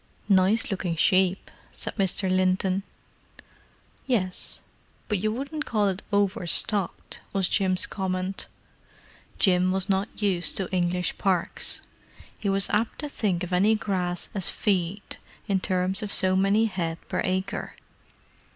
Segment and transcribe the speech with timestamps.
[0.29, 2.27] "Nice looking sheep," said Mr.
[2.27, 2.81] Linton.
[4.07, 4.59] "Yes,
[5.07, 8.47] but you wouldn't call it over stocked," was Jim's comment.
[9.37, 11.81] Jim was not used to English parks.
[12.35, 15.17] He was apt to think of any grass as "feed,"
[15.47, 17.75] in terms of so many head per acre.